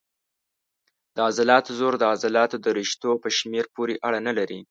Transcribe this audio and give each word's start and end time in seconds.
د 1.15 1.17
عضلاتو 1.27 1.71
زور 1.79 1.93
د 1.99 2.03
عضلاتو 2.13 2.55
د 2.65 2.67
رشتو 2.79 3.11
په 3.23 3.29
شمېر 3.37 3.65
پورې 3.75 3.93
اړه 4.07 4.19
نه 4.27 4.33
لري. 4.37 4.59